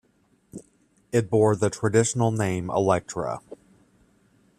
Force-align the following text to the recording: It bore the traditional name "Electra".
It 1.11 1.29
bore 1.29 1.55
the 1.55 1.69
traditional 1.69 2.31
name 2.31 2.71
"Electra". 2.71 3.39